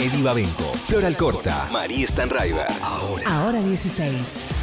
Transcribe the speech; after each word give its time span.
Eddie 0.00 0.22
Babenco, 0.22 0.62
Flor 0.86 1.04
Alcorta, 1.04 1.68
María 1.72 2.06
Stanraiver. 2.06 2.66
Ahora. 2.82 3.24
Ahora 3.26 3.60
16. 3.60 4.54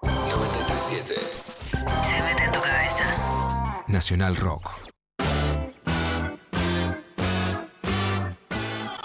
937 0.00 1.14
Se 1.14 2.22
mete 2.22 2.44
en 2.44 2.52
tu 2.52 2.60
cabeza. 2.60 3.84
Nacional 3.88 4.36
Rock. 4.36 4.70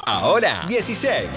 Ahora 0.05 0.65
16. 0.67 1.27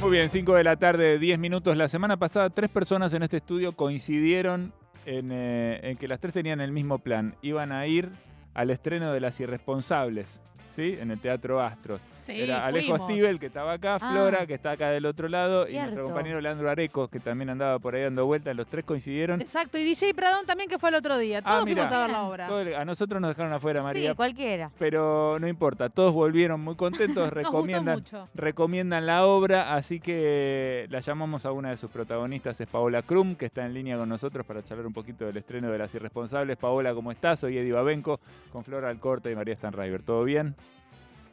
Muy 0.00 0.10
bien, 0.10 0.30
5 0.30 0.54
de 0.54 0.64
la 0.64 0.76
tarde, 0.76 1.18
10 1.18 1.38
minutos. 1.38 1.76
La 1.76 1.88
semana 1.90 2.16
pasada, 2.16 2.48
tres 2.48 2.70
personas 2.70 3.12
en 3.12 3.22
este 3.22 3.36
estudio 3.36 3.72
coincidieron 3.72 4.72
en, 5.04 5.30
eh, 5.32 5.80
en 5.82 5.98
que 5.98 6.08
las 6.08 6.18
tres 6.18 6.32
tenían 6.32 6.62
el 6.62 6.72
mismo 6.72 6.98
plan. 6.98 7.36
Iban 7.42 7.72
a 7.72 7.86
ir 7.86 8.10
al 8.54 8.70
estreno 8.70 9.12
de 9.12 9.20
Las 9.20 9.38
Irresponsables, 9.40 10.40
¿sí? 10.74 10.96
En 11.00 11.10
el 11.10 11.18
Teatro 11.20 11.60
Astros. 11.60 12.00
Sí, 12.20 12.40
Era 12.40 12.64
Alejo. 12.64 12.96
Stivel, 12.96 13.38
que 13.38 13.46
estaba 13.46 13.74
acá, 13.74 13.96
Ah. 14.00 14.10
Flora, 14.10 14.46
que 14.46 14.54
está 14.54 14.70
acá 14.70 14.88
del 14.88 15.04
otro 15.04 15.28
lado, 15.28 15.68
y 15.68 15.74
nuestro 15.74 16.04
compañero 16.06 16.40
Leandro 16.40 16.70
Areco, 16.70 17.08
que 17.08 17.20
también 17.20 17.50
andaba 17.50 17.78
por 17.78 17.94
ahí 17.94 18.02
dando 18.02 18.24
vueltas. 18.24 18.56
Los 18.56 18.66
tres 18.66 18.82
coincidieron. 18.86 19.42
Exacto, 19.42 19.76
y 19.76 19.84
DJ 19.84 20.14
Pradón 20.14 20.46
también 20.46 20.70
que 20.70 20.78
fue 20.78 20.88
el 20.88 20.94
otro 20.94 21.18
día. 21.18 21.42
Ah, 21.44 21.52
Todos 21.56 21.64
mira. 21.66 21.82
fuimos 21.86 21.92
a 21.98 22.00
ver 22.06 22.10
la 22.10 22.22
obra. 22.22 22.46
Todo 22.46 22.78
A 22.78 22.84
nosotros 22.86 23.20
nos 23.20 23.28
dejaron 23.36 23.52
afuera, 23.52 23.82
María. 23.82 24.10
Sí, 24.12 24.16
cualquiera. 24.16 24.70
pero 24.78 25.36
no 25.38 25.46
importa, 25.48 25.90
todos 25.90 26.14
volvieron 26.14 26.60
muy 26.62 26.76
contentos, 26.76 27.30
recomiendan, 27.32 27.96
mucho. 27.96 28.26
recomiendan 28.34 29.04
la 29.04 29.26
obra, 29.26 29.74
así 29.74 30.00
que 30.00 30.86
la 30.88 31.00
llamamos 31.00 31.44
a 31.44 31.52
una 31.52 31.70
de 31.70 31.76
sus 31.76 31.90
protagonistas, 31.90 32.58
es 32.58 32.66
Paola 32.68 33.02
Krum, 33.02 33.34
que 33.34 33.44
está 33.46 33.66
en 33.66 33.74
línea 33.74 33.98
con 33.98 34.08
nosotros 34.08 34.46
para 34.46 34.62
charlar 34.64 34.86
un 34.86 34.94
poquito 34.94 35.26
del 35.26 35.36
estreno 35.36 35.70
de 35.70 35.76
Las 35.76 35.94
Irresponsables. 35.94 36.56
Paola, 36.56 36.94
¿cómo 36.94 37.12
estás? 37.12 37.40
Soy 37.40 37.58
Eddie 37.58 37.72
Babenco, 37.72 38.18
con 38.50 38.64
Flora 38.64 38.88
Alcorta 38.88 39.30
y 39.30 39.34
María 39.36 39.54
Stanriver. 39.56 40.02
¿Todo 40.02 40.24
bien? 40.24 40.54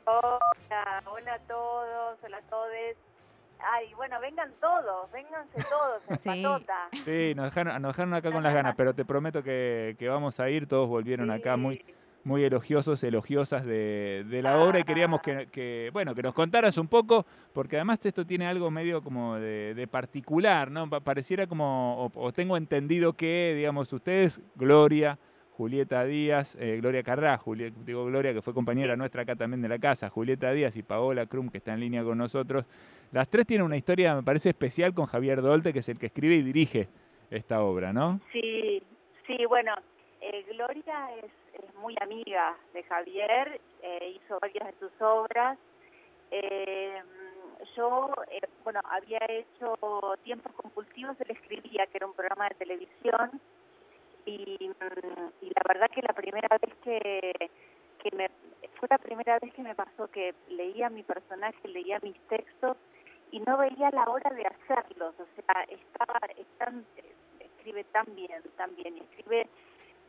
Hola, 0.05 1.03
hola 1.05 1.33
a 1.35 1.39
todos, 1.39 2.17
hola 2.23 2.37
a 2.37 2.41
todos. 2.49 2.67
Ay, 3.59 3.93
bueno, 3.95 4.19
vengan 4.19 4.51
todos, 4.59 5.11
vénganse 5.11 5.63
todos 5.69 6.01
en 6.09 6.17
Sí. 6.19 6.41
patota. 6.43 6.89
Sí, 7.05 7.33
nos 7.35 7.45
dejaron, 7.45 7.81
nos 7.81 7.91
dejaron 7.95 8.13
acá 8.15 8.31
con 8.31 8.43
las 8.43 8.53
ganas, 8.53 8.75
pero 8.75 8.93
te 8.93 9.05
prometo 9.05 9.43
que, 9.43 9.95
que 9.99 10.09
vamos 10.09 10.39
a 10.39 10.49
ir, 10.49 10.67
todos 10.67 10.87
volvieron 10.89 11.29
acá 11.29 11.57
muy, 11.57 11.83
muy 12.23 12.43
elogiosos, 12.43 13.03
elogiosas 13.03 13.63
de, 13.65 14.25
de 14.27 14.41
la 14.41 14.57
obra 14.59 14.79
y 14.79 14.83
queríamos 14.83 15.21
que, 15.21 15.47
que, 15.51 15.89
bueno, 15.93 16.15
que 16.15 16.23
nos 16.23 16.33
contaras 16.33 16.77
un 16.79 16.87
poco, 16.87 17.25
porque 17.53 17.75
además 17.75 18.03
esto 18.03 18.25
tiene 18.25 18.47
algo 18.47 18.71
medio 18.71 19.03
como 19.03 19.35
de, 19.35 19.73
de 19.75 19.87
particular, 19.87 20.71
¿no? 20.71 20.89
Pa- 20.89 20.99
Pareciera 21.01 21.45
como, 21.45 22.05
o, 22.05 22.11
o 22.15 22.31
tengo 22.31 22.57
entendido 22.57 23.13
que, 23.13 23.53
digamos, 23.55 23.93
ustedes, 23.93 24.41
Gloria, 24.55 25.19
Julieta 25.61 26.03
Díaz, 26.05 26.55
eh, 26.59 26.77
Gloria 26.81 27.03
Carrá, 27.03 27.37
Juli- 27.37 27.71
digo 27.85 28.03
Gloria, 28.05 28.33
que 28.33 28.41
fue 28.41 28.51
compañera 28.51 28.95
nuestra 28.95 29.21
acá 29.21 29.35
también 29.35 29.61
de 29.61 29.69
la 29.69 29.77
casa, 29.77 30.09
Julieta 30.09 30.51
Díaz 30.51 30.75
y 30.75 30.81
Paola 30.81 31.27
Krum, 31.27 31.49
que 31.49 31.59
está 31.59 31.71
en 31.75 31.81
línea 31.81 32.03
con 32.03 32.17
nosotros. 32.17 32.65
Las 33.11 33.29
tres 33.29 33.45
tienen 33.45 33.67
una 33.67 33.77
historia, 33.77 34.15
me 34.15 34.23
parece, 34.23 34.49
especial 34.49 34.91
con 34.95 35.05
Javier 35.05 35.39
Dolte, 35.39 35.71
que 35.71 35.79
es 35.79 35.89
el 35.89 35.99
que 35.99 36.07
escribe 36.07 36.33
y 36.33 36.41
dirige 36.41 36.87
esta 37.29 37.61
obra, 37.61 37.93
¿no? 37.93 38.19
Sí, 38.31 38.81
sí, 39.27 39.45
bueno, 39.47 39.75
eh, 40.19 40.43
Gloria 40.51 41.09
es, 41.17 41.31
es 41.63 41.75
muy 41.75 41.95
amiga 42.01 42.57
de 42.73 42.81
Javier, 42.81 43.61
eh, 43.83 44.15
hizo 44.15 44.39
varias 44.41 44.65
de 44.65 44.73
sus 44.79 44.91
obras. 44.99 45.59
Eh, 46.31 46.97
yo, 47.75 48.09
eh, 48.31 48.41
bueno, 48.63 48.79
había 48.89 49.19
hecho 49.29 49.77
Tiempos 50.23 50.53
Compulsivos, 50.53 51.15
él 51.21 51.29
escribía, 51.29 51.85
que 51.85 51.97
era 51.97 52.07
un 52.07 52.13
programa 52.13 52.49
de 52.49 52.55
televisión, 52.55 53.39
y, 54.25 54.69
mm, 54.69 55.31
y 55.41 55.45
la 55.47 55.61
verdad 55.67 55.89
que 55.89 56.01
la 56.01 56.13
primera 56.13 56.47
vez 56.61 56.73
que, 56.83 57.49
que 57.99 58.15
me, 58.15 58.29
fue 58.75 58.87
la 58.89 58.97
primera 58.97 59.39
vez 59.39 59.53
que 59.53 59.61
me 59.61 59.75
pasó 59.75 60.07
que 60.07 60.33
leía 60.49 60.89
mi 60.89 61.03
personaje, 61.03 61.67
leía 61.67 61.99
mis 62.01 62.19
textos, 62.27 62.77
y 63.31 63.39
no 63.39 63.57
veía 63.57 63.89
la 63.91 64.09
hora 64.09 64.29
de 64.31 64.45
hacerlos, 64.45 65.15
o 65.17 65.25
sea, 65.35 65.63
estaba, 65.63 66.19
están, 66.37 66.85
escribe 67.39 67.83
tan 67.85 68.05
bien, 68.13 68.43
tan 68.57 68.75
bien, 68.75 68.97
escribe 68.97 69.47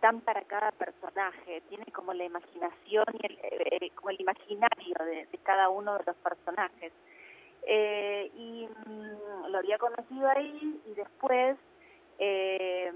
tan 0.01 0.21
para 0.23 0.43
cada 0.43 0.73
personaje, 0.73 1.63
tiene 1.69 1.85
como 1.93 2.13
la 2.13 2.25
imaginación 2.25 3.05
y 3.13 3.27
el, 3.27 3.39
eh, 3.43 3.91
como 3.95 4.11
el 4.11 4.21
imaginario 4.21 4.97
de, 5.05 5.27
de 5.27 5.39
cada 5.45 5.69
uno 5.69 5.97
de 5.99 6.05
los 6.05 6.17
personajes. 6.17 6.93
Eh, 7.65 8.29
y 8.35 8.69
mm, 8.87 9.47
lo 9.51 9.59
había 9.59 9.79
conocido 9.79 10.29
ahí 10.29 10.81
y 10.85 10.95
después 10.95 11.57
eh, 12.19 12.93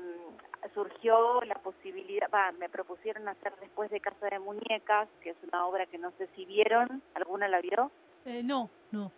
surgió 0.75 1.41
la 1.43 1.55
posibilidad, 1.57 2.29
va, 2.33 2.53
me 2.53 2.69
propusieron 2.69 3.29
hacer 3.29 3.55
después 3.61 3.91
de 3.91 4.01
Casa 4.01 4.27
de 4.31 4.39
Muñecas, 4.39 5.09
que 5.21 5.31
es 5.31 5.37
una 5.51 5.67
obra 5.67 5.87
que 5.87 5.99
no 5.99 6.11
sé 6.19 6.29
si 6.35 6.45
vieron, 6.45 7.03
¿alguna 7.15 7.49
la 7.49 7.61
vio? 7.61 7.91
Eh, 8.25 8.43
no, 8.43 8.71
no. 8.91 9.13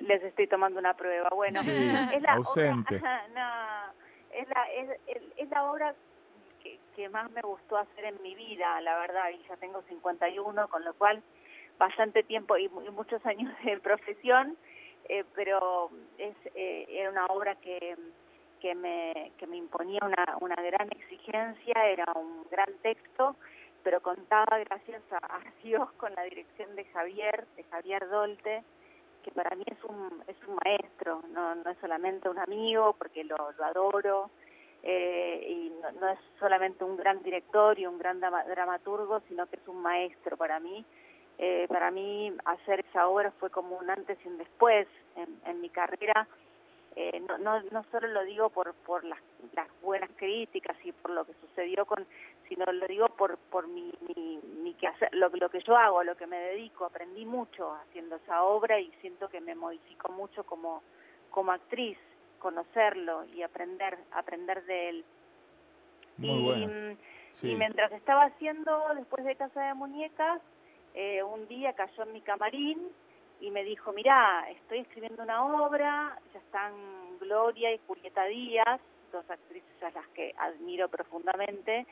Les 0.00 0.22
estoy 0.22 0.46
tomando 0.46 0.78
una 0.80 0.94
prueba. 0.94 1.28
Bueno, 1.34 1.62
Sí, 1.62 1.70
es 2.12 2.22
la 2.22 2.32
ausente. 2.34 2.96
obra, 2.96 3.28
no, 3.28 3.92
es 4.30 4.48
la, 4.48 4.64
es, 4.72 5.00
es- 5.06 5.32
es 5.36 5.50
la 5.50 5.70
obra 5.70 5.94
que, 6.62 6.78
que 6.96 7.08
más 7.08 7.30
me 7.32 7.40
gustó 7.42 7.76
hacer 7.76 8.04
en 8.06 8.20
mi 8.22 8.34
vida, 8.34 8.80
la 8.80 8.98
verdad, 8.98 9.30
y 9.30 9.42
ya 9.48 9.56
tengo 9.56 9.82
51, 9.82 10.68
con 10.68 10.84
lo 10.84 10.94
cual 10.94 11.22
bastante 11.78 12.22
tiempo 12.22 12.56
y, 12.56 12.68
mu- 12.68 12.82
y 12.82 12.90
muchos 12.90 13.24
años 13.26 13.52
de 13.64 13.78
profesión, 13.80 14.56
eh, 15.08 15.24
pero 15.34 15.90
es 16.18 16.34
eh, 16.54 16.86
era 16.88 17.10
una 17.10 17.26
obra 17.26 17.56
que, 17.56 17.96
que, 18.62 18.76
me, 18.76 19.32
que 19.38 19.46
me 19.48 19.56
imponía 19.56 19.98
una, 20.02 20.36
una 20.40 20.54
gran 20.54 20.88
exigencia, 20.92 21.74
era 21.84 22.04
un 22.14 22.46
gran 22.48 22.72
texto, 22.80 23.34
pero 23.82 24.00
contaba 24.00 24.56
gracias 24.60 25.02
a, 25.10 25.40
Dios 25.64 25.90
con 25.94 26.14
la 26.14 26.22
dirección 26.22 26.76
de 26.76 26.84
Javier, 26.86 27.44
de 27.56 27.64
Javier 27.64 28.08
Dolte, 28.08 28.62
que 29.24 29.32
para 29.32 29.56
mí 29.56 29.64
es 29.66 29.82
un, 29.82 30.22
es 30.28 30.36
un 30.46 30.56
maestro, 30.64 31.22
no, 31.32 31.56
no 31.56 31.70
es 31.70 31.78
solamente 31.78 32.28
un 32.28 32.38
amigo, 32.38 32.94
porque 32.96 33.24
lo, 33.24 33.36
adoro, 33.64 34.30
eh, 34.84 35.44
y 35.48 35.72
no, 36.00 36.08
es 36.08 36.18
solamente 36.38 36.84
un 36.84 36.96
gran 36.96 37.20
director 37.22 37.76
y 37.78 37.86
un 37.86 37.98
gran 37.98 38.20
drama- 38.20 38.44
dramaturgo, 38.44 39.20
sino 39.28 39.46
que 39.46 39.56
es 39.56 39.66
un 39.66 39.82
maestro 39.82 40.36
para 40.36 40.60
mí. 40.60 40.84
Eh, 41.38 41.66
para 41.68 41.90
mí 41.90 42.32
hacer 42.44 42.84
esa 42.88 43.08
obra 43.08 43.32
fue 43.40 43.50
como 43.50 43.76
un 43.76 43.90
antes 43.90 44.18
y 44.24 44.28
un 44.28 44.38
después 44.38 44.86
en 45.16 45.60
mi 45.60 45.70
carrera. 45.70 46.28
Eh, 46.94 47.20
no, 47.26 47.38
no, 47.38 47.62
no 47.70 47.84
solo 47.90 48.06
lo 48.08 48.22
digo 48.24 48.50
por, 48.50 48.74
por 48.74 49.02
las, 49.04 49.18
las 49.54 49.66
buenas 49.80 50.10
críticas 50.16 50.76
y 50.84 50.92
por 50.92 51.12
lo 51.12 51.24
que 51.24 51.32
sucedió 51.40 51.86
con, 51.86 52.06
sino 52.48 52.66
lo 52.70 52.86
digo 52.86 53.08
por, 53.08 53.38
por 53.38 53.66
mi, 53.66 53.92
mi, 54.14 54.40
mi 54.62 54.74
quehacer, 54.74 55.08
lo, 55.14 55.30
lo 55.30 55.48
que 55.48 55.60
yo 55.60 55.74
hago, 55.76 56.04
lo 56.04 56.16
que 56.16 56.26
me 56.26 56.38
dedico. 56.38 56.84
Aprendí 56.84 57.24
mucho 57.24 57.72
haciendo 57.72 58.16
esa 58.16 58.42
obra 58.42 58.78
y 58.78 58.90
siento 59.00 59.28
que 59.28 59.40
me 59.40 59.54
modificó 59.54 60.12
mucho 60.12 60.44
como, 60.44 60.82
como 61.30 61.52
actriz, 61.52 61.96
conocerlo 62.38 63.24
y 63.34 63.42
aprender, 63.42 63.96
aprender 64.10 64.62
de 64.64 64.88
él. 64.90 65.04
Muy 66.18 66.30
y, 66.30 66.42
bueno. 66.42 66.66
mm, 66.66 66.96
Sí. 67.30 67.50
y 67.52 67.54
mientras 67.54 67.90
estaba 67.92 68.24
haciendo, 68.24 68.84
después 68.94 69.24
de 69.24 69.36
Casa 69.36 69.62
de 69.68 69.72
Muñecas, 69.72 70.42
eh, 70.92 71.22
un 71.22 71.48
día 71.48 71.72
cayó 71.72 72.02
en 72.02 72.12
mi 72.12 72.20
camarín 72.20 72.78
y 73.42 73.50
me 73.50 73.64
dijo, 73.64 73.92
mirá, 73.92 74.46
estoy 74.50 74.78
escribiendo 74.78 75.24
una 75.24 75.44
obra, 75.44 76.16
ya 76.32 76.38
están 76.38 76.72
Gloria 77.18 77.74
y 77.74 77.80
Julieta 77.88 78.24
Díaz, 78.26 78.80
dos 79.10 79.28
actrices 79.28 79.82
a 79.82 79.90
las 79.90 80.06
que 80.10 80.32
admiro 80.38 80.88
profundamente, 80.88 81.84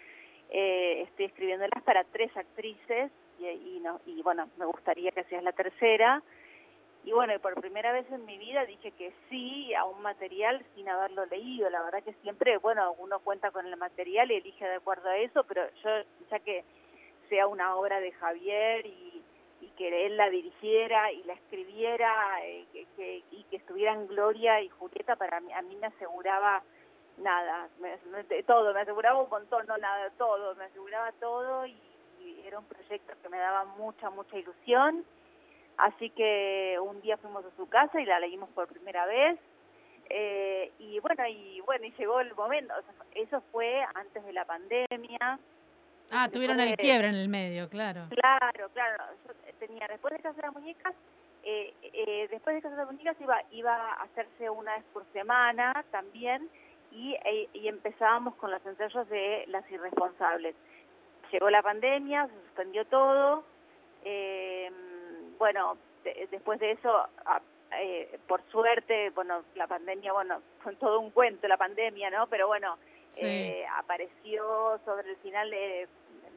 eh, 0.49 1.03
estoy 1.03 1.27
escribiéndolas 1.27 1.83
para 1.83 2.05
tres 2.05 2.35
actrices 2.37 3.11
y, 3.41 3.49
y, 3.49 3.81
no, 3.81 4.01
y 4.07 4.23
bueno, 4.23 4.49
me 4.59 4.65
gustaría 4.65 5.11
que 5.11 5.25
seas 5.25 5.43
la 5.43 5.53
tercera. 5.53 6.23
Y 7.03 7.13
bueno, 7.13 7.35
y 7.35 7.39
por 7.39 7.59
primera 7.61 7.93
vez 7.93 8.07
en 8.13 8.27
mi 8.27 8.39
vida 8.39 8.65
dije 8.67 8.93
que 8.93 9.13
sí 9.29 9.75
a 9.75 9.87
un 9.87 10.03
material 10.03 10.65
sin 10.75 10.89
haberlo 10.89 11.27
leído. 11.27 11.69
La 11.71 11.83
verdad 11.83 12.05
que 12.05 12.13
siempre, 12.23 12.59
bueno, 12.59 12.95
uno 12.99 13.19
cuenta 13.21 13.51
con 13.51 13.67
el 13.67 13.77
material 13.77 14.31
y 14.31 14.37
elige 14.37 14.67
de 14.67 14.77
acuerdo 14.77 15.09
a 15.09 15.17
eso, 15.17 15.43
pero 15.45 15.63
yo, 15.83 15.91
ya 16.31 16.39
que 16.41 16.63
sea 17.29 17.47
una 17.47 17.75
obra 17.75 18.01
de 18.01 18.13
Javier 18.13 18.87
y, 18.87 19.23
y 19.61 19.69
que 19.77 20.07
él 20.07 20.17
la 20.17 20.31
dirigiera 20.31 21.13
y 21.13 21.23
la 21.25 21.35
escribiera 21.35 22.45
eh, 22.45 22.67
que, 22.73 22.87
que- 22.97 23.23
y 23.31 23.45
que 23.45 23.57
estuvieran 23.57 24.07
Gloria 24.07 24.61
y 24.61 24.69
Julieta, 24.71 25.17
para 25.17 25.41
mí, 25.41 25.53
a 25.53 25.63
mí 25.63 25.77
me 25.77 25.89
aseguraba 25.89 26.63
nada, 27.19 27.69
me- 27.81 27.99
me- 28.11 28.43
todo, 28.45 28.73
me 28.73 28.81
aseguraba 28.81 29.21
un 29.23 29.29
montón, 29.31 29.67
no 29.67 29.77
nada, 29.77 30.11
todo, 30.19 30.55
me 30.55 30.65
aseguraba 30.65 31.13
todo 31.13 31.67
y, 31.67 31.77
era 32.47 32.59
un 32.59 32.65
proyecto 32.65 33.13
que 33.23 33.29
me 33.29 33.39
daba 33.39 33.65
mucha, 33.65 34.11
mucha 34.11 34.37
ilusión. 34.37 35.05
Así 35.77 36.11
que 36.11 36.77
un 36.83 37.01
día 37.01 37.17
fuimos 37.17 37.45
a 37.45 37.51
su 37.57 37.69
casa 37.69 38.01
y 38.01 38.05
la 38.07 38.19
leímos 38.19 38.49
por 38.51 38.67
primera 38.67 39.07
vez. 39.07 39.39
Eh, 40.09 40.73
y 40.81 40.99
bueno, 40.99 41.27
y 41.29 41.61
bueno, 41.61 41.87
y 41.87 41.93
llegó 41.93 42.21
el 42.21 42.35
momento. 42.35 42.75
eso 43.15 43.41
fue 43.53 43.83
antes 43.95 44.25
de 44.25 44.33
la 44.33 44.45
pandemia. 44.45 45.39
Ah, 46.11 46.29
tuvieron 46.33 46.59
el 46.61 46.77
quiebre 46.77 47.09
en 47.09 47.15
el 47.15 47.29
medio, 47.29 47.69
claro. 47.69 48.07
Claro, 48.11 48.69
claro. 48.73 49.05
Yo 49.27 49.33
tenía 49.59 49.87
después 49.89 50.13
de 50.15 50.21
Casa 50.21 50.37
de 50.37 50.43
las 50.43 50.53
Muñecas, 50.55 50.95
eh, 51.43 51.73
eh, 51.83 52.29
después 52.31 52.57
de 52.57 52.63
Casa 52.63 52.75
de 52.77 52.83
las 52.83 52.91
Muñecas 52.93 53.17
iba 53.21 53.41
iba 53.53 53.75
a 53.75 54.03
hacerse 54.03 54.51
una 54.51 54.75
vez 54.75 54.85
por 54.93 55.05
semana 55.13 55.85
también 55.91 56.49
y, 56.91 57.15
e- 57.25 57.49
y 57.53 57.69
empezábamos 57.69 58.35
con 58.37 58.51
los 58.51 58.65
ensayos 58.67 59.09
de 59.09 59.45
Las 59.47 59.69
Irresponsables. 59.71 60.55
Llegó 61.31 61.49
la 61.51 61.63
pandemia, 61.63 62.27
se 62.27 62.35
suspendió 62.47 62.85
todo. 62.87 63.45
eh, 64.03 64.71
bueno, 65.39 65.77
de- 66.05 66.27
después 66.31 66.59
de 66.59 66.71
eso, 66.73 66.91
a- 67.27 67.41
eh, 67.79 68.19
por 68.27 68.43
suerte, 68.51 69.11
bueno, 69.11 69.45
la 69.55 69.67
pandemia, 69.67 70.13
bueno, 70.13 70.41
con 70.65 70.75
todo 70.77 70.99
un 71.01 71.11
cuento 71.11 71.47
la 71.49 71.57
pandemia, 71.59 72.11
¿no? 72.11 72.27
Pero 72.29 72.47
bueno, 72.49 72.77
Sí. 73.15 73.21
eh, 73.23 73.67
apareció 73.77 74.81
sobre 74.85 75.11
el 75.11 75.17
final, 75.19 75.51
de, 75.51 75.87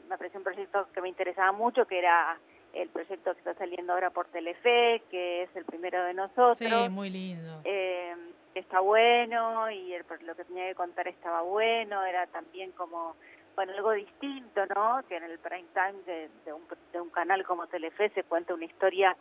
me 0.07 0.15
apareció 0.15 0.39
un 0.39 0.44
proyecto 0.44 0.88
que 0.94 1.01
me 1.01 1.09
interesaba 1.09 1.51
mucho, 1.51 1.85
que 1.85 2.00
era 2.00 2.38
el 2.73 2.89
proyecto 2.89 3.33
que 3.33 3.39
está 3.39 3.53
saliendo 3.53 3.94
ahora 3.94 4.09
por 4.09 4.27
Telefe, 4.27 5.03
que 5.11 5.44
es 5.44 5.55
el 5.55 5.65
primero 5.65 6.03
de 6.03 6.13
nosotros. 6.13 6.57
Sí, 6.57 6.67
muy 6.89 7.09
lindo. 7.09 7.61
Eh, 7.65 8.15
está 8.55 8.79
bueno 8.79 9.69
y 9.69 9.94
el- 9.94 10.05
lo 10.21 10.35
que 10.35 10.44
tenía 10.45 10.67
que 10.69 10.75
contar 10.75 11.07
estaba 11.07 11.41
bueno, 11.41 12.03
era 12.03 12.25
también 12.27 12.71
como, 12.71 13.15
bueno, 13.55 13.73
algo 13.73 13.91
distinto, 13.91 14.65
¿no? 14.75 15.01
Que 15.07 15.17
en 15.17 15.23
el 15.23 15.38
prime 15.39 15.67
time 15.73 16.01
de, 16.05 16.29
de 16.45 16.53
un, 16.53 16.63
de 16.91 17.01
un 17.01 17.09
canal 17.09 17.44
como 17.45 17.67
Telefe 17.67 18.09
se 18.09 18.23
cuenta 18.23 18.53
una 18.55 18.65
historia 18.65 19.15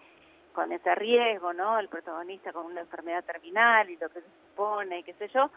con 0.54 0.70
ese 0.72 0.94
riesgo, 0.94 1.52
¿no? 1.52 1.78
El 1.78 1.88
protagonista 1.88 2.52
con 2.52 2.66
una 2.66 2.80
enfermedad 2.82 3.24
terminal 3.24 3.88
y 3.90 3.96
lo 3.96 4.08
que 4.10 4.20
se 4.20 4.26
supone 4.50 4.98
y 4.98 5.02
qué 5.02 5.14
sé 5.14 5.28
yo. 5.28 5.50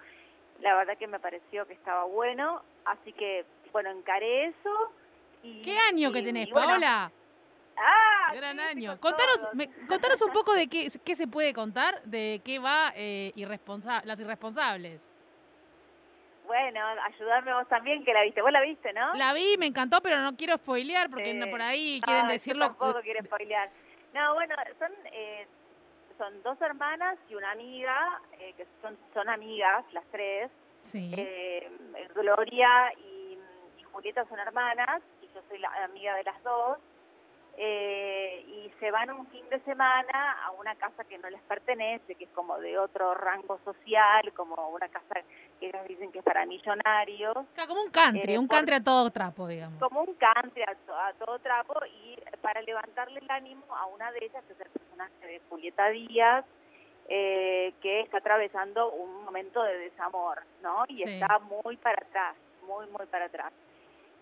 La 0.62 0.76
verdad 0.76 0.98
que 0.98 1.08
me 1.08 1.20
pareció 1.20 1.66
que 1.66 1.74
estaba 1.74 2.06
bueno, 2.06 2.62
así 2.86 3.12
que, 3.14 3.46
bueno, 3.74 3.90
encaré 3.90 4.46
eso. 4.46 4.92
Y, 5.46 5.62
¿Qué 5.62 5.78
año 5.78 6.12
que 6.12 6.24
tenés, 6.24 6.50
bueno, 6.50 6.68
Paola? 6.70 7.12
¡Ah! 7.78 8.32
Gran 8.34 8.58
sí, 8.58 8.64
año. 8.64 9.00
Contanos, 9.00 9.54
me- 9.54 9.70
contanos 9.88 10.22
un 10.22 10.32
poco 10.32 10.54
de 10.56 10.68
qué, 10.68 10.90
qué 11.04 11.16
se 11.16 11.28
puede 11.28 11.54
contar, 11.54 12.02
de 12.04 12.42
qué 12.44 12.58
va 12.60 12.92
eh, 12.96 13.32
irresponsa- 13.36 14.02
las 14.06 14.20
irresponsables. 14.20 15.00
Bueno, 16.48 16.80
ayudarme 17.04 17.54
vos 17.54 17.68
también, 17.68 18.04
que 18.06 18.14
la 18.14 18.22
viste. 18.22 18.42
Vos 18.42 18.52
la 18.52 18.62
viste, 18.62 18.94
¿no? 18.94 19.14
La 19.16 19.34
vi, 19.34 19.58
me 19.58 19.66
encantó, 19.66 20.00
pero 20.02 20.20
no 20.20 20.36
quiero 20.36 20.56
spoilear 20.58 21.10
porque 21.10 21.48
por 21.50 21.62
ahí 21.62 22.00
quieren 22.02 22.26
Ah, 22.26 22.28
yo 22.28 22.34
decirlo. 22.34 22.66
tampoco 22.68 23.02
quiero 23.02 23.24
spoilear. 23.26 23.70
No, 24.14 24.34
bueno, 24.36 24.56
son 24.80 24.92
eh, 25.12 25.48
son 26.18 26.42
dos 26.44 26.62
hermanas 26.62 27.18
y 27.30 27.36
una 27.36 27.52
amiga, 27.52 28.22
eh, 28.40 28.54
que 28.56 28.66
son, 28.82 28.98
son 29.14 29.28
amigas 29.28 29.84
las 29.92 30.06
tres. 30.12 30.50
Sí. 30.84 31.12
Eh, 31.18 31.70
Gloria 32.14 32.94
y, 33.00 33.38
y 33.80 33.84
Julieta 33.92 34.24
son 34.30 34.40
hermanas 34.40 35.02
yo 35.36 35.42
soy 35.50 35.60
la 35.60 35.70
amiga 35.84 36.16
de 36.16 36.24
las 36.24 36.42
dos. 36.44 36.78
Eh, 37.58 38.44
y 38.48 38.70
se 38.82 38.92
van 38.92 39.10
un 39.12 39.28
fin 39.28 39.48
de 39.50 39.62
semana 39.62 40.34
a 40.44 40.52
una 40.52 40.76
casa 40.76 41.06
que 41.06 41.18
no 41.18 41.30
les 41.30 41.42
pertenece, 41.44 42.16
que 42.16 42.26
es 42.26 42.30
como 42.32 42.58
de 42.60 42.78
otro 42.78 43.14
rango 43.14 43.58
social, 43.64 44.34
como 44.34 44.56
una 44.72 44.90
casa 44.90 45.22
que 45.60 45.68
ellos 45.70 45.88
dicen 45.88 46.12
que 46.12 46.20
es 46.20 46.26
para 46.26 46.46
millonarios. 46.46 47.34
Claro, 47.54 47.70
como 47.70 47.82
un 47.84 47.92
country, 47.92 48.34
eh, 48.34 48.38
un 48.38 48.48
por- 48.50 48.58
country 48.58 48.76
a 48.76 48.84
todo 48.84 49.10
trapo, 49.10 49.48
digamos. 49.48 49.80
como 49.80 50.02
un 50.02 50.16
country 50.16 50.64
a, 50.64 50.76
to- 50.86 51.00
a 51.00 51.14
todo 51.14 51.40
trapo 51.40 51.76
y 51.86 52.18
para 52.42 52.62
levantarle 52.62 53.20
el 53.22 53.32
ánimo 53.32 53.64
a 53.74 53.86
una 53.86 54.12
de 54.12 54.26
ellas, 54.26 54.44
que 54.46 54.52
es 54.54 54.60
el 54.60 54.70
personaje 54.72 55.26
de 55.26 55.42
Julieta 55.48 55.88
Díaz, 55.92 56.44
eh, 57.08 57.74
que 57.82 58.02
está 58.02 58.18
atravesando 58.18 58.92
un 58.92 59.24
momento 59.24 59.64
de 59.64 59.78
desamor, 59.78 60.42
¿no? 60.62 60.84
Y 60.90 60.98
Sí. 60.98 61.04
está 61.04 61.40
muy 61.40 61.78
para 61.78 62.04
atrás, 62.06 62.36
muy, 62.68 62.86
muy 62.88 63.06
para 63.06 63.26
atrás. 63.26 63.54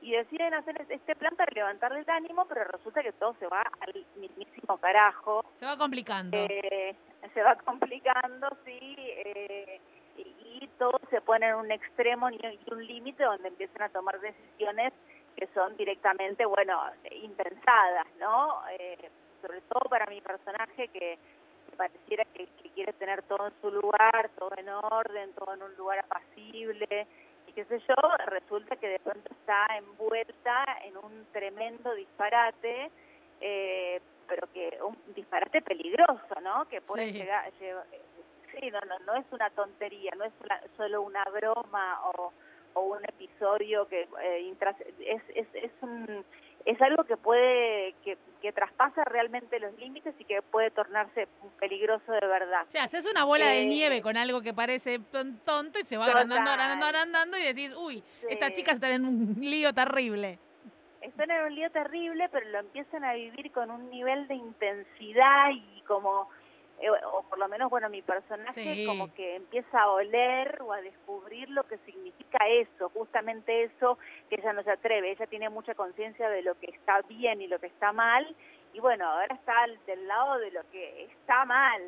Y 0.03 0.11
deciden 0.11 0.53
hacer 0.53 0.85
este- 0.89 1.15
plan 1.15 1.33
para 1.37 1.49
levantarle 1.53 1.99
el 2.01 2.09
ánimo, 2.09 2.45
pero 2.45 2.65
resulta 2.65 3.01
que 3.01 3.13
todo 3.13 3.35
se 3.39 3.47
va 3.47 3.63
al 3.79 4.05
mismísimo 4.17 4.77
carajo. 4.77 5.45
Se 5.59 5.65
va 5.65 5.77
complicando. 5.77 6.35
Eh, 6.37 6.93
se 7.33 7.41
va 7.41 7.55
complicando, 7.55 8.49
sí, 8.65 8.95
eh, 8.99 9.79
y, 10.17 10.21
y 10.61 10.69
todo 10.77 10.99
se 11.09 11.21
pone 11.21 11.47
en 11.47 11.55
un 11.55 11.71
extremo 11.71 12.29
y 12.29 12.39
un 12.69 12.85
límite 12.85 13.23
donde 13.23 13.47
empiezan 13.47 13.83
a 13.83 13.89
tomar 13.89 14.19
decisiones 14.19 14.91
que 15.37 15.47
son 15.53 15.75
directamente, 15.77 16.45
bueno, 16.45 16.81
impensadas, 17.23 18.07
¿no? 18.19 18.59
Eh, 18.77 19.09
sobre 19.41 19.61
todo 19.61 19.89
para 19.89 20.05
mi 20.07 20.19
personaje 20.19 20.89
que 20.89 21.17
pareciera 21.77 22.25
que, 22.25 22.47
que 22.61 22.69
quiere 22.71 22.91
tener 22.93 23.23
todo 23.23 23.47
en 23.47 23.53
su 23.61 23.71
lugar, 23.71 24.29
todo 24.37 24.51
en 24.57 24.67
orden, 24.69 25.31
todo 25.33 25.53
en 25.53 25.63
un 25.63 25.75
lugar 25.75 25.99
apacible, 25.99 27.07
qué 27.55 27.65
sé 27.65 27.79
yo, 27.87 27.95
resulta 28.27 28.75
que 28.77 28.87
de 28.87 28.99
pronto 28.99 29.29
está 29.31 29.65
envuelta 29.77 30.65
en 30.83 30.97
un 30.97 31.25
tremendo 31.31 31.93
disparate, 31.93 32.89
eh, 33.41 34.01
pero 34.27 34.47
que 34.53 34.77
un 34.83 34.97
disparate 35.13 35.61
peligroso, 35.61 36.35
¿no? 36.41 36.65
Que 36.69 36.81
puede 36.81 37.07
Sí. 37.07 37.13
llegar, 37.13 37.51
lleva- 37.59 37.85
sí, 38.51 38.71
no, 38.71 38.79
no, 38.81 38.99
no 38.99 39.15
es 39.15 39.25
una 39.31 39.49
tontería, 39.51 40.11
no 40.17 40.23
es 40.25 40.33
una- 40.43 40.61
solo 40.77 41.01
una 41.01 41.23
broma 41.25 41.99
o, 42.15 42.31
o 42.75 42.81
un 42.81 43.03
episodio 43.05 43.87
que 43.87 44.07
eh, 44.21 44.53
es, 44.99 45.21
es, 45.35 45.47
es 45.53 45.71
un 45.81 46.25
es 46.65 46.81
algo 46.81 47.03
que 47.03 47.17
puede 47.17 47.93
que, 48.03 48.17
que 48.41 48.51
traspasa 48.53 49.03
realmente 49.05 49.59
los 49.59 49.73
límites 49.77 50.15
y 50.17 50.23
que 50.25 50.41
puede 50.41 50.71
tornarse 50.71 51.27
peligroso 51.59 52.11
de 52.11 52.25
verdad. 52.25 52.65
O 52.67 52.71
sea, 52.71 52.83
haces 52.85 53.05
una 53.09 53.25
bola 53.25 53.47
de 53.47 53.63
Eh, 53.63 53.67
nieve 53.67 54.01
con 54.01 54.15
algo 54.17 54.41
que 54.41 54.53
parece 54.53 54.99
ton- 55.11 55.39
tonto 55.45 55.79
y 55.79 55.83
se 55.83 55.97
va 55.97 56.05
Total. 56.05 56.21
agrandando, 56.23 56.51
agrandando, 56.51 56.85
agrandando 56.85 57.37
y 57.37 57.43
decís, 57.43 57.73
uy, 57.75 58.03
estas 58.29 58.53
chicas 58.53 58.75
están 58.75 58.91
en 58.91 59.05
un 59.05 59.35
lío 59.41 59.73
terrible. 59.73 60.39
están 61.01 61.29
en 61.31 61.43
un 61.43 61.53
lío 61.55 61.69
terrible, 61.71 62.29
pero 62.31 62.47
lo 62.49 62.59
empiezan 62.59 63.03
a 63.03 63.13
vivir 63.13 63.51
con 63.51 63.69
un 63.69 63.89
nivel 63.89 64.25
de 64.29 64.35
intensidad 64.35 65.49
y 65.51 65.81
como, 65.85 66.29
eh, 66.79 66.89
o 67.11 67.23
por 67.23 67.39
lo 67.39 67.47
menos, 67.47 67.69
bueno, 67.69 67.89
mi 67.89 68.01
personaje 68.01 68.61
Sí. 68.75 68.85
como 68.85 69.13
que 69.13 69.35
empieza 69.35 69.81
a 69.81 69.91
oler 69.91 70.59
o 70.61 70.73
a 70.73 70.81
descubrir 70.81 71.49
lo 71.49 71.63
que 71.63 71.77
significa 71.79 72.39
eso, 72.47 72.89
justamente 72.89 73.63
eso 73.63 73.97
que 74.29 74.35
ella 74.35 74.53
no 74.53 74.63
se 74.63 74.71
atreve, 74.71 75.11
ella 75.11 75.27
tiene 75.27 75.49
mucha 75.49 75.75
conciencia 75.75 76.29
de 76.29 76.41
lo 76.41 76.55
que 76.59 76.67
está 76.71 77.01
bien 77.03 77.41
y 77.41 77.47
lo 77.47 77.59
que 77.59 77.67
está 77.67 77.91
mal, 77.93 78.35
y 78.73 78.79
bueno, 78.79 79.07
ahora 79.07 79.35
está 79.35 79.53
del 79.85 80.07
lado 80.07 80.39
de 80.39 80.51
lo 80.51 80.61
que 80.71 81.03
está 81.05 81.45
mal. 81.45 81.81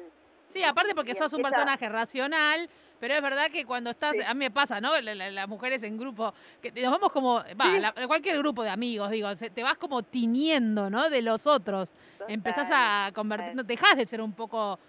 Sí, 0.50 0.64
aparte 0.64 0.96
porque 0.96 1.16
sos 1.16 1.34
un 1.34 1.42
personaje 1.42 1.90
racional, 1.90 2.70
pero 3.00 3.14
es 3.14 3.22
verdad 3.22 3.52
que 3.52 3.66
cuando 3.66 3.90
estás, 3.90 4.16
Sí. 4.16 4.22
a 4.22 4.34
mí 4.34 4.40
me 4.40 4.52
pasa, 4.52 4.80
¿no? 4.80 5.00
La- 5.02 5.14
la- 5.14 5.30
Las 5.32 5.48
mujeres 5.50 5.84
en 5.84 5.98
grupo, 5.98 6.34
que 6.62 6.72
nos 6.72 6.92
vamos 6.92 7.12
como, 7.12 7.44
va, 7.60 7.68
la- 7.80 7.94
cualquier 8.08 8.38
grupo 8.38 8.64
de 8.64 8.70
amigos, 8.70 9.10
digo, 9.12 9.36
se- 9.36 9.50
te 9.50 9.64
vas 9.64 9.78
como 9.78 10.02
tiñendo, 10.04 10.90
¿no? 10.90 11.10
De 11.10 11.22
los 11.22 11.46
otros. 11.46 11.90
Empezás 12.28 12.70
a 12.72 13.12
convertir, 13.14 13.54
no 13.56 13.64
dejás 13.64 13.98
de 13.98 14.06
ser 14.06 14.22
un 14.22 14.32
poco, 14.34 14.80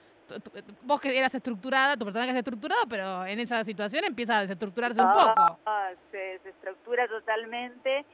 vos 0.83 1.01
que 1.01 1.17
eras 1.17 1.35
estructurada, 1.35 1.97
tu 1.97 2.05
personaje 2.05 2.31
es 2.33 2.37
estructurado, 2.39 2.83
pero 2.89 3.25
en 3.27 3.39
esa 3.41 3.63
situación 3.65 4.05
empieza 4.05 4.39
a 4.39 4.41
desestructurarse 4.43 5.01
un 5.03 5.13
poco. 5.13 5.59
Ah, 5.67 5.91
se, 6.11 6.39
se 6.43 6.49
estructura 6.51 7.07
totalmente 7.09 8.05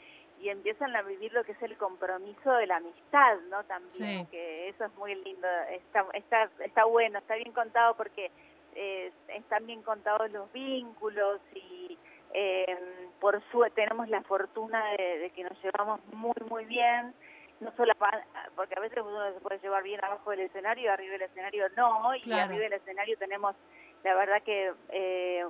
y 0.43 0.49
empiezan 0.49 0.94
a 0.97 1.03
vivir 1.03 1.33
lo 1.33 1.44
que 1.44 1.53
es 1.53 1.62
el 1.62 1.77
compromiso 1.77 2.53
de 2.55 2.67
la 2.67 2.77
amistad, 2.77 3.37
¿no? 3.49 3.62
También, 3.65 4.25
Sí. 4.25 4.31
que 4.33 4.69
eso 4.69 4.85
es 4.85 4.94
muy 4.97 5.15
lindo, 5.15 5.47
está, 5.71 6.05
está, 6.14 6.50
está 6.64 6.85
bueno, 6.85 7.21
está 7.21 7.37
bien 7.37 7.52
contado 7.52 7.95
porque 7.97 8.31
eh, 8.75 9.12
están 9.28 9.66
bien 9.66 9.83
contados 9.83 10.31
los 10.33 10.50
vínculos 10.52 11.40
y 11.55 11.97
eh, 12.35 12.76
por 13.21 13.40
suerte 13.52 13.83
tenemos 13.83 14.09
la 14.09 14.23
fortuna 14.23 14.83
de, 14.97 15.19
de 15.19 15.31
que 15.31 15.45
nos 15.45 15.62
llevamos 15.62 16.00
muy, 16.12 16.35
muy 16.49 16.64
bien. 16.64 17.14
No 17.61 17.71
solo 17.76 17.93
porque 18.57 18.75
a 18.76 18.81
veces 18.81 18.99
uno 18.99 19.33
se 19.35 19.40
puede 19.40 19.61
llevar 19.61 19.85
bien 19.85 20.05
abajo 20.05 20.31
del 20.31 20.40
escenario 20.40 20.85
y 20.85 20.88
arriba 20.88 21.12
del 21.12 21.23
escenario 21.23 21.69
no, 21.76 22.12
y 22.16 22.23
Claro. 22.23 22.45
arriba 22.47 22.62
del 22.64 22.73
escenario 22.73 23.16
tenemos 23.19 23.55
la 24.02 24.14
verdad 24.16 24.43
que 24.43 24.73
eh, 24.88 25.45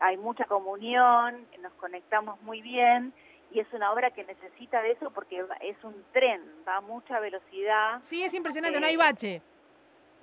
hay 0.00 0.16
mucha 0.16 0.44
comunión, 0.46 1.46
nos 1.60 1.72
conectamos 1.74 2.40
muy 2.42 2.60
bien 2.62 3.12
y 3.52 3.60
es 3.60 3.66
una 3.72 3.92
obra 3.92 4.10
que 4.10 4.24
necesita 4.24 4.80
de 4.82 4.92
eso 4.92 5.10
porque 5.10 5.44
es 5.60 5.76
un 5.84 6.04
tren, 6.12 6.40
va 6.66 6.76
a 6.76 6.80
mucha 6.80 7.18
velocidad, 7.20 8.00
Sí, 8.02 8.22
es 8.22 8.32
impresionante, 8.34 8.78
no 8.80 8.86
Eh, 8.86 8.90
hay 8.90 8.96
bache. 8.96 9.42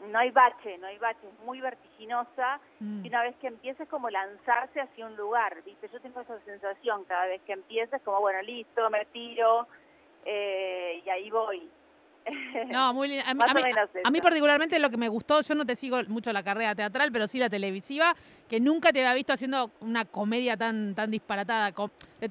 no 0.06 0.20
hay 0.20 0.30
bache, 0.32 0.78
no 0.78 0.88
hay 0.88 0.98
bache, 1.00 1.28
es 1.28 1.40
muy 1.46 1.60
vertiginosa 1.60 2.60
Mm. 2.80 3.04
y 3.06 3.10
una 3.10 3.24
vez 3.24 3.36
que 3.38 3.48
empieza 3.48 3.84
es 3.84 3.90
como 3.90 4.10
lanzarse 4.10 4.80
hacia 4.80 5.06
un 5.08 5.16
lugar, 5.18 5.62
¿viste? 5.64 5.90
Yo 5.92 6.00
tengo 6.00 6.22
esa 6.22 6.40
sensación 6.42 7.04
cada 7.06 7.26
vez 7.26 7.42
que 7.44 7.54
empieza, 7.54 7.98
es 7.98 8.04
como, 8.04 8.20
bueno, 8.20 8.42
listo, 8.44 8.90
me 8.92 9.06
tiro 9.06 9.68
eh, 10.26 11.02
y 11.06 11.10
ahí 11.10 11.30
voy. 11.32 11.70
No, 12.68 12.94
muy 12.94 13.08
linda. 13.08 13.26
A 13.30 13.34
mí, 13.34 13.42
a 13.48 13.54
mí- 13.54 14.12
mí 14.12 14.22
particularmente 14.22 14.78
lo 14.80 14.90
que 14.90 14.98
me 14.98 15.08
gustó, 15.10 15.42
yo 15.42 15.56
no 15.56 15.66
te 15.66 15.76
sigo 15.76 16.02
mucho 16.08 16.32
la 16.34 16.44
carrera 16.44 16.76
teatral, 16.76 17.12
pero 17.12 17.28
sí 17.28 17.40
la 17.40 17.50
televisiva, 17.50 18.16
que 18.50 18.60
nunca 18.60 18.92
te 18.92 19.00
había 19.00 19.14
visto 19.14 19.34
haciendo 19.34 19.72
una 19.82 20.06
comedia 20.06 20.58
tan, 20.58 20.94
tan 20.96 21.10
disparatada. 21.12 21.74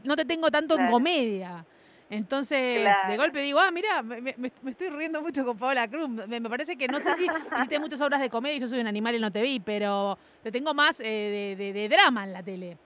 No 0.04 0.16
te 0.16 0.24
tengo 0.24 0.50
tanto 0.50 0.78
en 0.78 0.88
comedia. 0.90 1.64
Entonces, 2.08 2.86
de 3.08 3.16
golpe 3.16 3.40
digo, 3.40 3.58
ah, 3.58 3.70
mira, 3.72 4.00
me, 4.02 4.20
me- 4.20 4.34
me 4.36 4.70
estoy 4.70 4.90
riendo 4.90 5.20
mucho 5.22 5.44
con 5.44 5.58
Paola 5.58 5.88
Cruz. 5.88 6.08
Me, 6.08 6.38
me 6.40 6.48
parece 6.48 6.76
que 6.76 6.86
no 6.86 7.00
sé 7.00 7.12
si 7.14 7.26
hiciste 7.58 7.78
muchas 7.80 8.00
obras 8.00 8.20
de 8.20 8.30
comedia 8.30 8.56
y 8.56 8.60
yo 8.60 8.68
soy 8.68 8.78
un 8.80 8.86
animal 8.86 9.16
y 9.16 9.18
no 9.20 9.32
te 9.32 9.42
vi, 9.42 9.58
pero 9.58 10.16
te 10.42 10.52
tengo 10.52 10.72
más 10.72 11.00
eh, 11.00 11.04
de, 11.04 11.56
de- 11.56 11.72
de 11.72 11.88
drama 11.88 12.22
en 12.24 12.32
la 12.32 12.42
tele. 12.44 12.76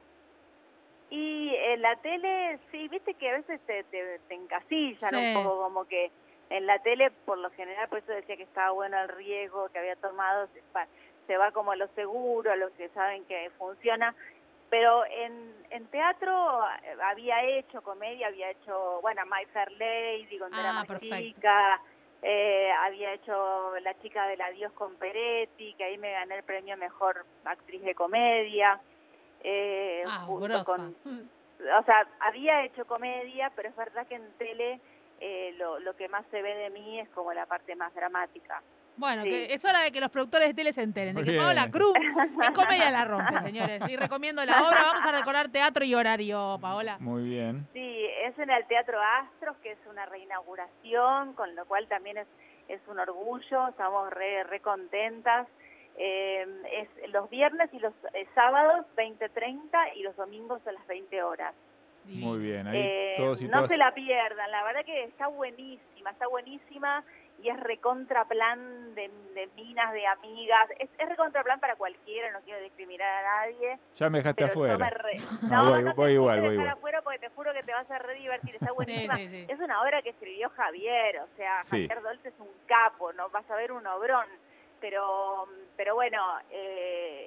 Y 1.10 1.52
en 1.54 1.82
la 1.82 1.96
tele, 1.96 2.58
sí, 2.70 2.86
viste 2.88 3.14
que 3.14 3.28
a 3.28 3.32
veces 3.34 3.60
te, 3.66 3.82
te, 3.84 4.20
te 4.28 4.34
encasillan 4.34 5.10
Sí. 5.10 5.16
un 5.16 5.34
poco, 5.34 5.62
como 5.64 5.84
que 5.86 6.10
en 6.50 6.66
la 6.66 6.78
tele, 6.80 7.10
por 7.24 7.38
lo 7.38 7.50
general, 7.52 7.88
por 7.88 7.98
eso 7.98 8.12
decía 8.12 8.36
que 8.36 8.42
estaba 8.42 8.70
bueno 8.72 9.00
el 9.00 9.08
riesgo 9.08 9.68
que 9.70 9.78
había 9.78 9.96
tomado, 9.96 10.46
se 10.48 10.60
va, 10.76 10.86
se 11.26 11.36
va 11.36 11.52
como 11.52 11.72
a 11.72 11.76
lo 11.76 11.86
seguro, 11.94 12.50
a 12.52 12.56
lo 12.56 12.72
que 12.74 12.88
saben 12.90 13.24
que 13.24 13.50
funciona. 13.56 14.14
Pero 14.68 15.04
en, 15.06 15.52
en 15.70 15.86
teatro 15.86 16.64
eh, 16.84 16.96
había 17.02 17.42
hecho 17.44 17.82
comedia, 17.82 18.28
había 18.28 18.50
hecho, 18.50 19.00
bueno, 19.00 19.22
My 19.26 19.44
Fair 19.46 19.70
Lady, 19.72 20.38
cuando 20.38 20.56
Ah, 20.58 20.60
era 20.60 20.72
más 20.74 20.86
perfecto. 20.86 21.16
chica, 21.16 21.80
Eh, 22.22 22.70
había 22.84 23.14
hecho 23.14 23.72
La 23.80 23.98
chica 24.02 24.26
del 24.26 24.42
adiós 24.42 24.72
con 24.74 24.94
Peretti, 24.96 25.72
que 25.72 25.84
ahí 25.84 25.96
me 25.96 26.12
gané 26.12 26.36
el 26.36 26.42
premio 26.42 26.76
Mejor 26.76 27.24
Actriz 27.46 27.80
de 27.82 27.94
Comedia. 27.94 28.78
Eh, 29.42 30.04
Ah, 30.06 30.26
grosa. 30.28 30.64
con, 30.64 30.94
o 31.78 31.82
sea, 31.84 32.06
había 32.20 32.62
hecho 32.64 32.84
comedia, 32.86 33.50
pero 33.56 33.70
es 33.70 33.76
verdad 33.76 34.06
que 34.06 34.16
en 34.16 34.30
tele 34.36 34.80
eh, 35.20 35.54
lo, 35.58 35.78
lo 35.80 35.94
que 35.96 36.08
más 36.08 36.24
se 36.30 36.40
ve 36.42 36.54
de 36.54 36.70
mí 36.70 36.98
es 37.00 37.08
como 37.10 37.32
la 37.32 37.46
parte 37.46 37.76
más 37.76 37.94
dramática. 37.94 38.62
Bueno, 38.96 39.22
Sí. 39.22 39.30
que 39.30 39.54
es 39.54 39.64
hora 39.64 39.80
de 39.80 39.92
que 39.92 40.00
los 40.00 40.10
productores 40.10 40.48
de 40.48 40.54
tele 40.54 40.72
se 40.72 40.82
enteren. 40.82 41.14
De 41.14 41.24
que. 41.24 41.38
Paola 41.38 41.70
Cruz 41.70 41.94
en 42.42 42.52
comedia 42.52 42.90
la 42.90 43.04
rompe, 43.04 43.40
señores. 43.44 43.80
Y 43.88 43.96
recomiendo 43.96 44.44
la 44.44 44.66
obra. 44.66 44.82
Vamos 44.82 45.06
a 45.06 45.12
recordar 45.12 45.48
teatro 45.50 45.84
y 45.84 45.94
horario, 45.94 46.58
Paola. 46.60 46.96
Muy 47.00 47.22
bien. 47.24 47.66
Sí, 47.72 48.06
es 48.24 48.38
en 48.38 48.50
el 48.50 48.66
Teatro 48.66 48.98
Astros, 49.00 49.56
que 49.62 49.72
es 49.72 49.78
una 49.88 50.04
reinauguración, 50.06 51.32
con 51.34 51.54
lo 51.54 51.64
cual 51.66 51.86
también 51.88 52.18
es, 52.18 52.26
es 52.68 52.80
un 52.88 52.98
orgullo, 52.98 53.68
estamos 53.68 54.10
re, 54.10 54.44
re 54.44 54.60
contentas. 54.60 55.46
Eh, 55.96 56.46
es 56.72 57.10
los 57.10 57.28
viernes 57.30 57.68
y 57.72 57.78
los 57.78 57.92
eh, 58.14 58.26
sábados 58.34 58.86
20.30 58.96 59.96
y 59.96 60.02
los 60.02 60.16
domingos 60.16 60.60
a 60.66 60.72
las 60.72 60.86
20 60.86 61.22
horas. 61.22 61.54
Muy 62.04 62.38
bien. 62.38 62.66
Ahí 62.66 62.78
Eh, 62.78 63.14
todos 63.18 63.40
y 63.42 63.44
no 63.46 63.58
todas. 63.58 63.68
se 63.70 63.76
la 63.76 63.92
pierdan, 63.94 64.50
la 64.50 64.62
verdad 64.64 64.84
que 64.84 65.04
está 65.04 65.26
buenísima, 65.28 66.10
está 66.10 66.26
buenísima 66.26 67.04
y 67.42 67.48
es 67.48 67.58
recontra 67.60 68.24
plan 68.26 68.94
de, 68.94 69.08
de 69.34 69.48
minas, 69.56 69.92
de 69.92 70.06
amigas, 70.06 70.68
es, 70.78 70.90
es 70.98 71.08
recontra 71.08 71.42
plan 71.42 71.58
para 71.60 71.76
cualquiera, 71.76 72.30
no 72.32 72.40
quiero 72.40 72.60
discriminar 72.60 73.08
a 73.08 73.22
nadie, 73.46 73.78
Ya 73.96 74.10
me 74.10 74.18
dejaste 74.18 74.42
yo 74.42 74.46
me 74.46 74.50
afuera. 74.52 74.90
re- 74.90 75.16
No, 75.50 75.70
voy- 75.70 75.82
no 75.84 75.90
te 75.90 75.96
voy 75.96 76.12
igual, 76.12 76.40
voy 76.40 76.52
igual. 76.54 76.68
afuera 76.68 77.02
porque 77.02 77.18
te 77.18 77.28
juro 77.30 77.52
que 77.54 77.62
te 77.62 77.72
vas 77.72 77.90
a 77.90 77.98
re 77.98 78.14
divertir, 78.14 78.54
está 78.54 78.66
Sí, 78.70 78.74
buenísima. 78.74 79.16
sí, 79.16 79.28
sí. 79.28 79.46
Es 79.48 79.58
una 79.60 79.80
obra 79.82 80.02
que 80.02 80.10
escribió 80.10 80.50
Javier, 80.50 81.20
o 81.20 81.28
sea, 81.36 81.60
Sí. 81.62 81.86
Javier 81.88 82.02
Dolte 82.02 82.28
es 82.28 82.38
un 82.40 82.50
capo, 82.66 83.12
no 83.12 83.28
vas 83.30 83.48
a 83.50 83.56
ver 83.56 83.72
un 83.72 83.86
obrón. 83.86 84.26
Pero, 84.80 85.46
pero 85.76 85.94
bueno, 85.94 86.18
eh, 86.50 87.19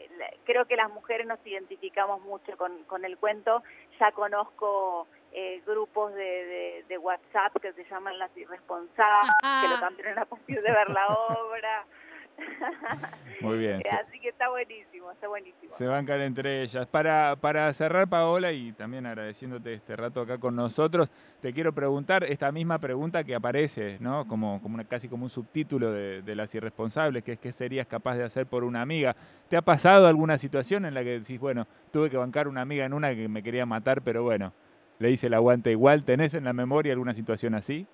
creo 0.44 0.66
que 0.66 0.76
las 0.76 0.92
mujeres 0.92 1.28
nos 1.28 1.40
identificamos 1.46 2.22
mucho 2.22 2.56
con, 2.58 2.84
con 2.86 3.06
el 3.06 3.18
cuento. 3.18 3.64
Ya 4.00 4.12
conozco 4.12 5.08
eh, 5.32 5.62
grupos 5.66 6.14
de, 6.14 6.24
de, 6.24 6.86
de 6.88 6.98
WhatsApp 6.98 7.56
que 7.62 7.74
se 7.74 7.86
llaman 7.86 8.20
Las 8.20 8.36
Irresponsables, 8.38 9.32
que 9.42 9.68
lo 9.68 9.80
cambiaron 9.80 10.20
a 10.20 10.26
partir 10.26 10.62
de 10.62 10.72
ver 10.72 10.90
la 10.90 11.08
obra. 11.08 11.86
Muy 13.42 13.58
bien. 13.58 13.82
Se, 13.82 13.90
Así 13.90 14.20
que 14.20 14.30
está 14.30 14.50
buenísimo, 14.50 15.12
está 15.12 15.28
buenísimo. 15.28 15.72
se 15.72 15.86
bancan 15.86 16.22
entre 16.22 16.64
ellas. 16.64 16.88
Para, 16.88 17.36
para 17.36 17.72
cerrar, 17.74 18.08
Paola, 18.08 18.52
y 18.52 18.72
también 18.74 19.06
agradeciéndote 19.06 19.74
este 19.74 19.96
rato 19.96 20.22
acá 20.22 20.38
con 20.38 20.56
nosotros, 20.56 21.12
te 21.42 21.54
quiero 21.54 21.74
preguntar 21.74 22.24
esta 22.24 22.52
misma 22.52 22.80
pregunta 22.80 23.24
que 23.24 23.36
aparece, 23.36 23.98
¿no? 24.00 24.28
Como, 24.28 24.62
como 24.62 24.76
una, 24.76 24.86
casi 24.86 25.08
como 25.08 25.24
un 25.24 25.30
subtítulo 25.30 25.92
de, 25.92 26.22
de 26.22 26.36
Las 26.36 26.54
Irresponsables, 26.56 27.24
que 27.24 27.34
es 27.34 27.40
¿qué 27.40 27.52
serías 27.52 27.88
capaz 27.88 28.16
de 28.16 28.24
hacer 28.24 28.46
por 28.48 28.64
una 28.64 28.82
amiga? 28.82 29.16
¿Te 29.50 29.58
ha 29.58 29.62
pasado 29.62 30.08
alguna 30.08 30.38
situación 30.38 30.86
en 30.86 30.94
la 30.94 31.04
que 31.04 31.20
decís, 31.20 31.40
bueno, 31.40 31.68
tuve 31.92 32.10
que 32.10 32.18
bancar 32.18 32.48
una 32.48 32.62
amiga 32.62 32.86
en 32.86 32.94
una 32.94 33.14
que 33.14 33.28
me 33.28 33.44
quería 33.44 33.66
matar, 33.66 34.02
pero 34.02 34.24
bueno, 34.24 34.54
le 35.00 35.12
hice 35.12 35.28
el 35.28 35.34
aguante 35.34 35.72
igual? 35.72 36.04
¿Tenés 36.04 36.34
en 36.34 36.46
la 36.46 36.54
memoria 36.54 36.94
alguna 36.94 37.14
situación 37.14 37.56
así? 37.56 37.88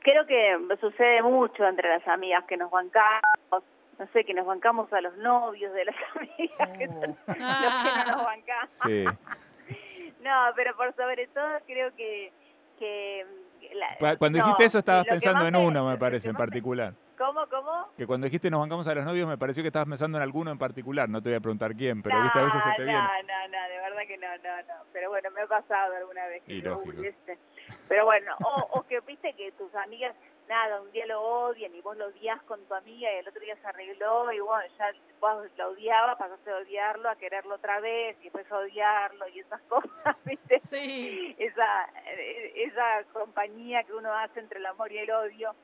Creo 0.00 0.26
que 0.26 0.58
sucede 0.80 1.22
mucho 1.22 1.66
entre 1.66 1.88
las 1.88 2.06
amigas 2.08 2.44
que 2.44 2.56
nos 2.56 2.70
bancamos, 2.70 3.62
no 3.98 4.06
sé, 4.12 4.24
que 4.24 4.32
nos 4.34 4.46
bancamos 4.46 4.90
a 4.92 5.00
los 5.00 5.16
novios 5.18 5.72
de 5.74 5.84
las 5.84 5.94
amigas, 6.14 6.78
que 6.78 6.86
son 6.88 7.00
los 7.00 7.16
que 7.36 7.38
no 7.40 8.16
nos 8.16 8.24
bancamos. 8.24 8.72
Sí. 8.84 9.04
No, 10.22 10.52
pero 10.56 10.76
por 10.76 10.94
sobre 10.96 11.26
todo 11.28 11.48
creo 11.66 11.94
que... 11.96 12.32
que 12.78 13.26
la- 14.00 14.16
Cuando 14.16 14.38
no, 14.38 14.44
dijiste 14.44 14.64
eso 14.64 14.78
estabas 14.78 15.06
pensando 15.06 15.46
en 15.46 15.56
uno, 15.56 15.86
me 15.86 15.96
parece, 15.98 16.28
en 16.30 16.36
particular. 16.36 16.94
¿Cómo, 17.18 17.46
cómo? 17.50 17.88
Que 17.98 18.06
cuando 18.06 18.24
dijiste 18.24 18.48
nos 18.50 18.60
bancamos 18.60 18.88
a 18.88 18.94
los 18.94 19.04
novios, 19.04 19.28
me 19.28 19.36
pareció 19.36 19.62
que 19.62 19.66
estabas 19.66 19.86
pensando 19.88 20.16
en 20.16 20.22
alguno 20.22 20.50
en 20.50 20.56
particular. 20.58 21.06
No 21.10 21.20
te 21.22 21.28
voy 21.28 21.36
a 21.36 21.40
preguntar 21.40 21.74
quién, 21.74 22.02
pero 22.02 22.22
viste, 22.22 22.38
a 22.38 22.44
veces 22.44 22.62
se 22.62 22.70
te 22.70 22.78
no, 22.80 22.84
viene. 22.86 23.02
no, 23.02 23.48
no, 23.48 23.68
de 23.68 23.76
verdad 23.76 23.89
que 24.06 24.16
no, 24.18 24.28
no, 24.38 24.56
no. 24.62 24.84
Pero 24.92 25.10
bueno, 25.10 25.30
me 25.30 25.42
ha 25.42 25.46
pasado 25.46 25.94
alguna 25.96 26.26
vez. 26.26 26.42
que 26.44 26.54
Y 26.54 26.68
uy, 26.68 27.06
este. 27.06 27.38
Pero 27.88 28.04
bueno, 28.04 28.34
o, 28.44 28.78
o 28.78 28.86
que 28.86 29.00
viste 29.00 29.32
que 29.34 29.52
tus 29.52 29.74
amigas, 29.74 30.14
nada, 30.48 30.80
un 30.80 30.90
día 30.92 31.06
lo 31.06 31.20
odian 31.20 31.74
y 31.74 31.80
vos 31.80 31.96
lo 31.96 32.06
odias 32.06 32.40
con 32.42 32.64
tu 32.66 32.74
amiga 32.74 33.12
y 33.12 33.16
el 33.16 33.28
otro 33.28 33.40
día 33.40 33.56
se 33.56 33.66
arregló 33.66 34.32
y 34.32 34.40
bueno, 34.40 34.64
ya 34.78 34.92
vos 35.20 35.46
lo 35.56 35.70
odiabas, 35.70 36.16
pasaste 36.16 36.50
a 36.50 36.56
odiarlo, 36.56 37.08
a 37.08 37.16
quererlo 37.16 37.54
otra 37.56 37.80
vez 37.80 38.16
y 38.20 38.24
después 38.24 38.50
a 38.50 38.58
odiarlo 38.58 39.28
y 39.28 39.40
esas 39.40 39.60
cosas, 39.68 40.16
viste. 40.24 40.60
Sí. 40.68 41.34
esa, 41.38 41.90
esa 42.54 43.04
compañía 43.12 43.84
que 43.84 43.92
uno 43.92 44.12
hace 44.12 44.40
entre 44.40 44.58
el 44.58 44.66
amor 44.66 44.90
y 44.92 44.98
el 44.98 45.10
odio. 45.10 45.54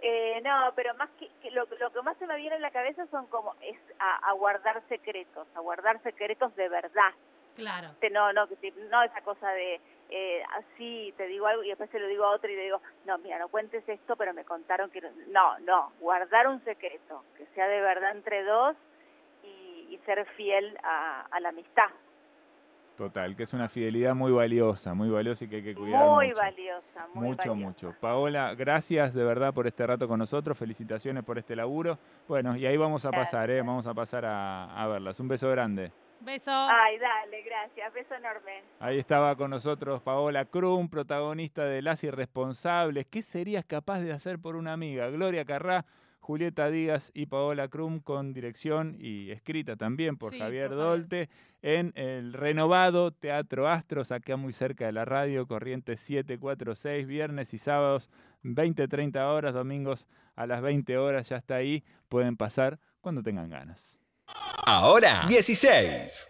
Eh, 0.00 0.40
no, 0.44 0.72
pero 0.76 0.94
más 0.94 1.10
que, 1.18 1.28
que 1.42 1.50
lo, 1.50 1.66
lo 1.80 1.90
que 1.92 2.02
más 2.02 2.16
se 2.18 2.26
me 2.26 2.36
viene 2.36 2.56
en 2.56 2.62
la 2.62 2.70
cabeza 2.70 3.06
son 3.06 3.26
como 3.26 3.56
es 3.60 3.76
a, 3.98 4.28
a 4.28 4.32
guardar 4.32 4.80
secretos, 4.88 5.48
a 5.56 5.60
guardar 5.60 6.00
secretos 6.02 6.54
de 6.54 6.68
verdad. 6.68 7.12
Claro. 7.58 7.88
Te- 8.00 8.08
No, 8.10 8.32
no, 8.32 8.46
que 8.46 8.54
te- 8.56 8.72
no 8.88 9.02
esa 9.02 9.20
cosa 9.22 9.50
de 9.50 9.80
eh, 10.10 10.42
así 10.56 11.12
te 11.16 11.26
digo 11.26 11.46
algo 11.48 11.64
y 11.64 11.68
después 11.68 11.90
se 11.90 11.98
lo 11.98 12.06
digo 12.06 12.24
a 12.24 12.30
otro 12.30 12.48
y 12.50 12.54
le 12.56 12.62
digo, 12.62 12.80
no, 13.04 13.18
mira, 13.18 13.36
no 13.38 13.48
cuentes 13.48 13.86
esto, 13.88 14.14
pero 14.16 14.32
me 14.32 14.44
contaron 14.44 14.90
que 14.90 15.02
no. 15.26 15.58
no, 15.58 15.92
guardar 15.98 16.46
un 16.46 16.62
secreto, 16.64 17.24
que 17.36 17.44
sea 17.54 17.66
de 17.66 17.80
verdad 17.80 18.12
entre 18.12 18.44
dos 18.44 18.76
y, 19.42 19.88
y 19.94 19.98
ser 20.06 20.24
fiel 20.36 20.78
a, 20.84 21.26
a 21.30 21.40
la 21.40 21.48
amistad. 21.50 21.88
Total, 22.96 23.36
que 23.36 23.42
es 23.42 23.52
una 23.52 23.68
fidelidad 23.68 24.14
muy 24.14 24.32
valiosa, 24.32 24.94
muy 24.94 25.10
valiosa 25.10 25.44
y 25.44 25.48
que 25.48 25.56
hay 25.56 25.62
que 25.64 25.74
cuidar 25.74 26.08
Muy 26.08 26.28
mucho. 26.28 26.36
valiosa, 26.38 27.06
muy 27.14 27.28
mucho, 27.28 27.50
valiosa. 27.50 27.54
mucho. 27.86 27.94
Paola, 28.00 28.54
gracias 28.54 29.14
de 29.14 29.24
verdad 29.24 29.52
por 29.52 29.66
este 29.66 29.86
rato 29.86 30.08
con 30.08 30.18
nosotros. 30.18 30.56
Felicitaciones 30.56 31.22
por 31.24 31.38
este 31.38 31.54
laburo. 31.54 31.98
Bueno, 32.26 32.56
y 32.56 32.66
ahí 32.66 32.76
vamos 32.76 33.04
a 33.04 33.10
pasar, 33.10 33.50
¿eh? 33.50 33.60
Vamos 33.62 33.86
a 33.86 33.94
pasar 33.94 34.24
a, 34.24 34.82
a 34.82 34.86
verlas. 34.88 35.20
Un 35.20 35.28
beso 35.28 35.50
grande. 35.50 35.92
Beso. 36.20 36.50
Ay, 36.50 36.98
dale, 36.98 37.42
gracias. 37.42 37.92
Beso 37.94 38.14
enorme. 38.14 38.62
Ahí 38.80 38.98
estaba 38.98 39.36
con 39.36 39.50
nosotros 39.50 40.02
Paola 40.02 40.44
Krum, 40.44 40.88
protagonista 40.88 41.64
de 41.64 41.82
Las 41.82 42.04
Irresponsables. 42.04 43.06
¿Qué 43.06 43.22
serías 43.22 43.64
capaz 43.64 44.00
de 44.00 44.12
hacer 44.12 44.38
por 44.38 44.56
una 44.56 44.72
amiga? 44.72 45.08
Gloria 45.10 45.44
Carrá, 45.44 45.84
Julieta 46.20 46.68
Díaz 46.70 47.10
y 47.14 47.26
Paola 47.26 47.68
Krum 47.68 48.00
con 48.00 48.32
dirección 48.32 48.96
y 49.00 49.30
escrita 49.30 49.76
también 49.76 50.16
por 50.16 50.32
Sí, 50.32 50.38
Javier 50.38 50.68
por. 50.68 50.76
Dolte 50.76 51.30
en 51.62 51.92
el 51.96 52.32
renovado 52.34 53.12
Teatro 53.12 53.68
Astros, 53.68 54.12
acá 54.12 54.36
muy 54.36 54.52
cerca 54.52 54.86
de 54.86 54.92
la 54.92 55.04
radio, 55.04 55.46
Corrientes 55.46 56.00
746, 56.00 57.06
viernes 57.06 57.54
y 57.54 57.58
sábados 57.58 58.10
20-30 58.44 59.16
horas, 59.24 59.54
domingos 59.54 60.06
a 60.36 60.46
las 60.46 60.62
20 60.62 60.98
horas, 60.98 61.28
ya 61.28 61.36
está 61.36 61.56
ahí, 61.56 61.82
pueden 62.08 62.36
pasar 62.36 62.78
cuando 63.00 63.22
tengan 63.22 63.48
ganas. 63.48 63.97
Ahora 64.64 65.26
16. 65.28 66.28